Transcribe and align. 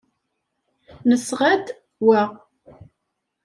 Nesɣa-d 1.09 1.67
wa. 2.05 2.21